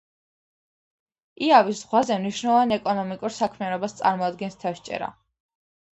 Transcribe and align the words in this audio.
იავის 1.49 1.77
ზღვაზე 1.81 2.17
მნიშვნელოვან 2.23 2.73
ეკონომიკურ 2.79 3.35
საქმიანობას 3.39 3.97
წარმოადგენს 4.01 4.59
თევზჭერა. 4.65 5.13